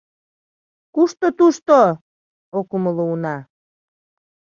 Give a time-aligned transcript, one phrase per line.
[0.93, 1.79] —Кушто тушто?—
[2.59, 3.35] ок умыло уна.